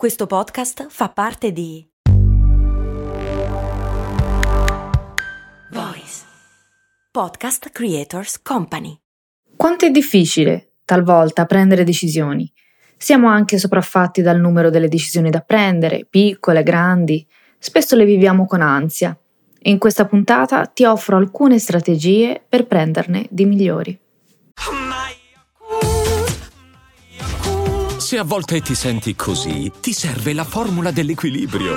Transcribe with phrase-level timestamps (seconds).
[0.00, 1.86] Questo podcast fa parte di
[5.72, 6.24] Voice
[7.10, 8.98] Podcast Creators Company.
[9.54, 12.50] Quanto è difficile, talvolta, prendere decisioni.
[12.96, 17.26] Siamo anche sopraffatti dal numero delle decisioni da prendere, piccole, grandi.
[17.58, 19.14] Spesso le viviamo con ansia.
[19.64, 24.00] In questa puntata ti offro alcune strategie per prenderne di migliori.
[28.10, 31.76] Se a volte ti senti così, ti serve la formula dell'equilibrio.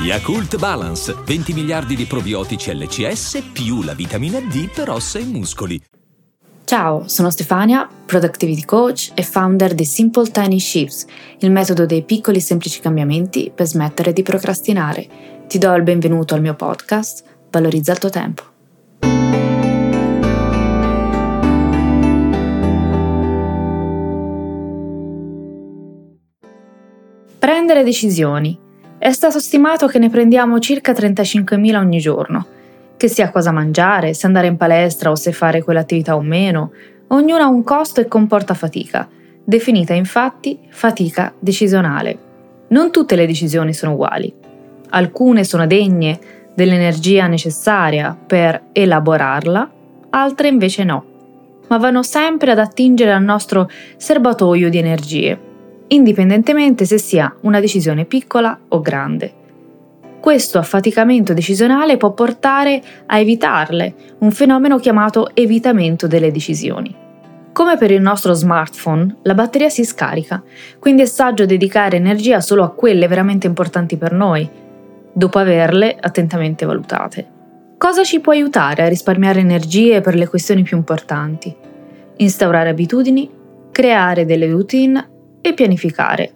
[0.00, 5.82] Yakult Balance, 20 miliardi di probiotici LCS più la vitamina D per ossa e muscoli.
[6.62, 11.06] Ciao, sono Stefania, Productivity Coach e founder di Simple Tiny Shifts,
[11.40, 15.08] il metodo dei piccoli semplici cambiamenti per smettere di procrastinare.
[15.48, 18.47] Ti do il benvenuto al mio podcast, Valorizza il tuo tempo.
[27.48, 28.58] Prendere decisioni.
[28.98, 32.46] È stato stimato che ne prendiamo circa 35.000 ogni giorno.
[32.94, 36.72] Che sia cosa mangiare, se andare in palestra o se fare quell'attività o meno,
[37.06, 39.08] ognuna ha un costo e comporta fatica,
[39.42, 42.18] definita infatti fatica decisionale.
[42.68, 44.30] Non tutte le decisioni sono uguali.
[44.90, 46.20] Alcune sono degne
[46.54, 49.70] dell'energia necessaria per elaborarla,
[50.10, 51.04] altre invece no,
[51.68, 55.46] ma vanno sempre ad attingere al nostro serbatoio di energie
[55.88, 59.34] indipendentemente se sia una decisione piccola o grande.
[60.20, 66.94] Questo affaticamento decisionale può portare a evitarle, un fenomeno chiamato evitamento delle decisioni.
[67.52, 70.42] Come per il nostro smartphone, la batteria si scarica,
[70.78, 74.48] quindi è saggio dedicare energia solo a quelle veramente importanti per noi,
[75.12, 77.36] dopo averle attentamente valutate.
[77.78, 81.54] Cosa ci può aiutare a risparmiare energie per le questioni più importanti?
[82.16, 83.30] Instaurare abitudini,
[83.70, 85.08] creare delle routine
[85.40, 86.32] e pianificare.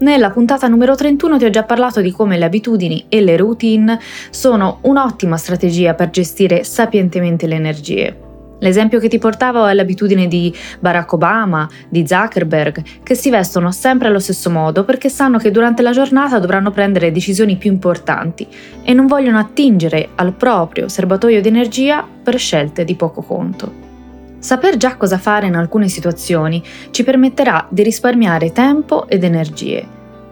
[0.00, 4.00] Nella puntata numero 31 ti ho già parlato di come le abitudini e le routine
[4.30, 8.16] sono un'ottima strategia per gestire sapientemente le energie.
[8.62, 14.08] L'esempio che ti portavo è l'abitudine di Barack Obama, di Zuckerberg, che si vestono sempre
[14.08, 18.46] allo stesso modo perché sanno che durante la giornata dovranno prendere decisioni più importanti
[18.82, 23.81] e non vogliono attingere al proprio serbatoio di energia per scelte di poco conto.
[24.42, 26.60] Saper già cosa fare in alcune situazioni
[26.90, 29.86] ci permetterà di risparmiare tempo ed energie.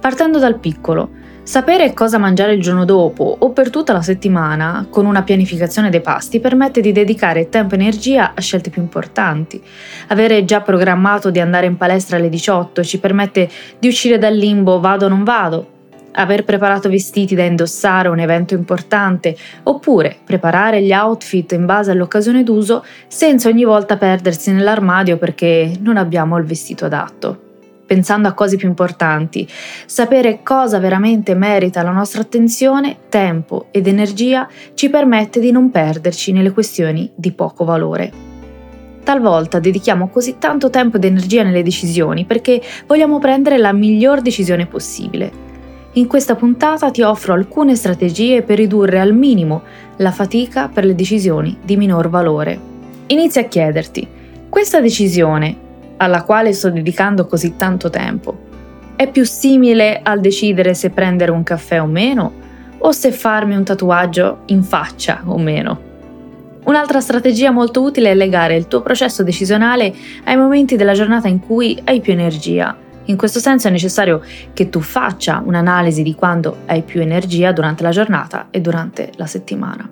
[0.00, 1.08] Partendo dal piccolo,
[1.44, 6.00] sapere cosa mangiare il giorno dopo o per tutta la settimana con una pianificazione dei
[6.00, 9.62] pasti permette di dedicare tempo e energia a scelte più importanti.
[10.08, 13.48] Avere già programmato di andare in palestra alle 18 ci permette
[13.78, 15.66] di uscire dal limbo vado o non vado,
[16.12, 21.90] aver preparato vestiti da indossare a un evento importante, oppure preparare gli outfit in base
[21.90, 27.50] all'occasione d'uso senza ogni volta perdersi nell'armadio perché non abbiamo il vestito adatto.
[27.84, 29.46] Pensando a cose più importanti,
[29.86, 36.32] sapere cosa veramente merita la nostra attenzione, tempo ed energia ci permette di non perderci
[36.32, 38.30] nelle questioni di poco valore.
[39.02, 44.66] Talvolta dedichiamo così tanto tempo ed energia nelle decisioni perché vogliamo prendere la miglior decisione
[44.66, 45.50] possibile
[45.94, 49.62] in questa puntata ti offro alcune strategie per ridurre al minimo
[49.96, 52.58] la fatica per le decisioni di minor valore.
[53.08, 54.08] Inizia a chiederti,
[54.48, 55.54] questa decisione,
[55.98, 58.50] alla quale sto dedicando così tanto tempo,
[58.96, 62.32] è più simile al decidere se prendere un caffè o meno,
[62.78, 65.90] o se farmi un tatuaggio in faccia o meno?
[66.64, 69.92] Un'altra strategia molto utile è legare il tuo processo decisionale
[70.24, 72.74] ai momenti della giornata in cui hai più energia
[73.06, 77.82] in questo senso è necessario che tu faccia un'analisi di quando hai più energia durante
[77.82, 79.90] la giornata e durante la settimana.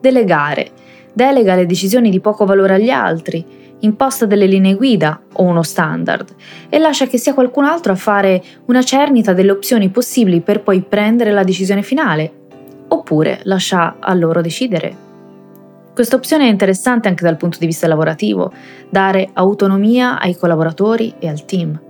[0.00, 0.70] Delegare.
[1.12, 3.44] Delega le decisioni di poco valore agli altri,
[3.80, 6.34] imposta delle linee guida o uno standard
[6.68, 10.82] e lascia che sia qualcun altro a fare una cernita delle opzioni possibili per poi
[10.82, 12.32] prendere la decisione finale,
[12.88, 15.08] oppure lascia a loro decidere.
[15.92, 18.52] Questa opzione è interessante anche dal punto di vista lavorativo,
[18.88, 21.88] dare autonomia ai collaboratori e al team.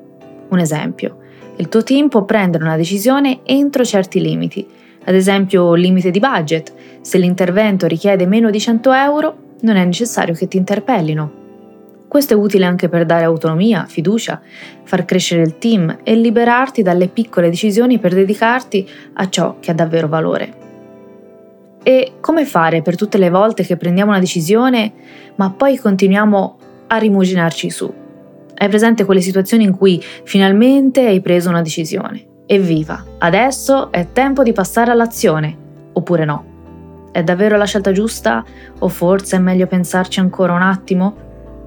[0.50, 1.16] Un esempio,
[1.56, 4.66] il tuo team può prendere una decisione entro certi limiti,
[5.04, 6.72] ad esempio limite di budget.
[7.00, 11.38] Se l'intervento richiede meno di 100 euro, non è necessario che ti interpellino.
[12.08, 14.40] Questo è utile anche per dare autonomia, fiducia,
[14.82, 19.74] far crescere il team e liberarti dalle piccole decisioni per dedicarti a ciò che ha
[19.74, 20.54] davvero valore.
[21.82, 24.92] E come fare per tutte le volte che prendiamo una decisione,
[25.36, 26.58] ma poi continuiamo
[26.88, 27.99] a rimuginarci su?
[28.62, 32.42] Hai presente quelle situazioni in cui finalmente hai preso una decisione?
[32.44, 35.56] Evviva, adesso è tempo di passare all'azione,
[35.94, 36.44] oppure no?
[37.10, 38.44] È davvero la scelta giusta
[38.80, 41.16] o forse è meglio pensarci ancora un attimo?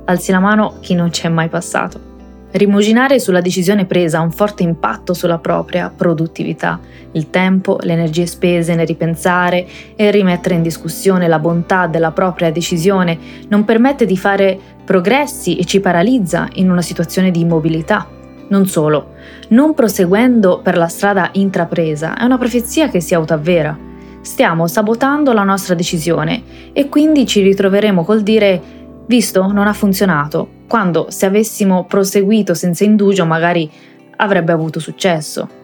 [0.05, 2.12] Alzi la mano chi non ci è mai passato.
[2.55, 6.79] Rimuginare sulla decisione presa ha un forte impatto sulla propria produttività.
[7.13, 9.65] Il tempo, le energie spese nel ripensare
[9.95, 13.17] e rimettere in discussione la bontà della propria decisione
[13.47, 18.07] non permette di fare progressi e ci paralizza in una situazione di immobilità.
[18.49, 19.13] Non solo,
[19.47, 23.75] non proseguendo per la strada intrapresa è una profezia che si autoavvera.
[24.21, 28.61] Stiamo sabotando la nostra decisione e quindi ci ritroveremo col dire
[29.05, 33.69] Visto, non ha funzionato, quando se avessimo proseguito senza indugio magari
[34.17, 35.61] avrebbe avuto successo.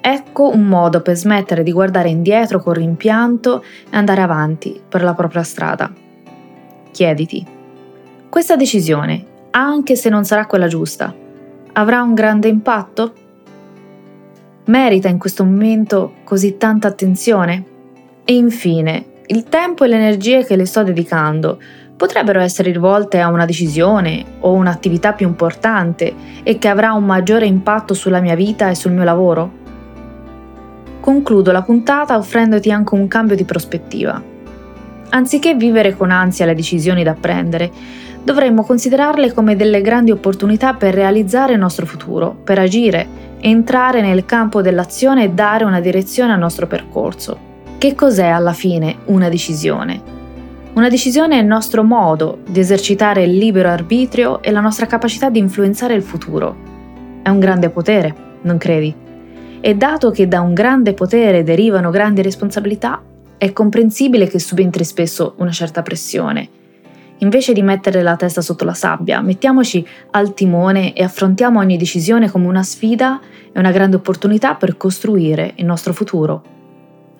[0.00, 5.14] Ecco un modo per smettere di guardare indietro con rimpianto e andare avanti per la
[5.14, 5.92] propria strada.
[6.90, 7.46] Chiediti,
[8.28, 11.14] questa decisione, anche se non sarà quella giusta,
[11.72, 13.12] avrà un grande impatto?
[14.66, 17.64] Merita in questo momento così tanta attenzione?
[18.24, 21.58] E infine, il tempo e le energie che le sto dedicando
[22.00, 27.44] potrebbero essere rivolte a una decisione o un'attività più importante e che avrà un maggiore
[27.44, 29.52] impatto sulla mia vita e sul mio lavoro?
[30.98, 34.18] Concludo la puntata offrendoti anche un cambio di prospettiva.
[35.10, 37.70] Anziché vivere con ansia le decisioni da prendere,
[38.24, 43.06] dovremmo considerarle come delle grandi opportunità per realizzare il nostro futuro, per agire,
[43.40, 47.38] entrare nel campo dell'azione e dare una direzione al nostro percorso.
[47.76, 50.19] Che cos'è alla fine una decisione?
[50.72, 55.28] Una decisione è il nostro modo di esercitare il libero arbitrio e la nostra capacità
[55.28, 56.56] di influenzare il futuro.
[57.22, 58.94] È un grande potere, non credi?
[59.60, 63.02] E dato che da un grande potere derivano grandi responsabilità,
[63.36, 66.48] è comprensibile che subentri spesso una certa pressione.
[67.18, 72.30] Invece di mettere la testa sotto la sabbia, mettiamoci al timone e affrontiamo ogni decisione
[72.30, 73.20] come una sfida
[73.52, 76.58] e una grande opportunità per costruire il nostro futuro.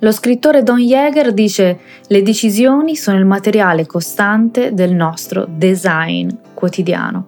[0.02, 7.26] Lo scrittore Don Jäger dice le decisioni sono il materiale costante del nostro design quotidiano.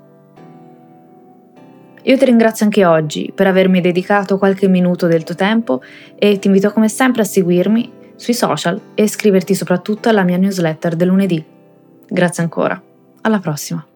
[2.05, 5.83] Io ti ringrazio anche oggi per avermi dedicato qualche minuto del tuo tempo
[6.19, 10.97] e ti invito come sempre a seguirmi sui social e iscriverti soprattutto alla mia newsletter
[10.97, 11.45] del lunedì.
[12.09, 12.81] Grazie ancora.
[13.21, 13.87] Alla prossima.